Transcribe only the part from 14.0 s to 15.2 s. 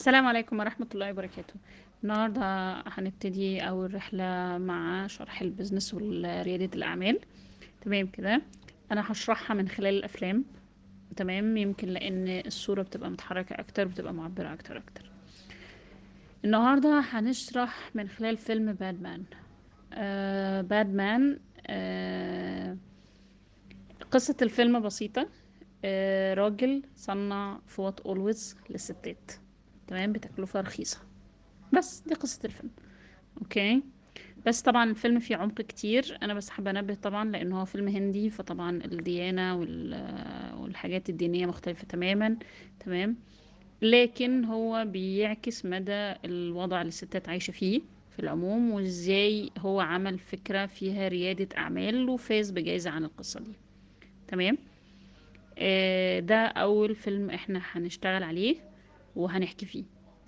معبرة أكتر أكتر.